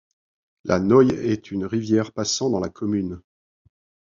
La 0.63 0.79
Noye 0.79 1.11
est 1.13 1.51
la 1.51 1.67
rivière 1.67 2.11
passant 2.11 2.49
dans 2.49 2.59
la 2.59 2.69
commune. 2.69 3.21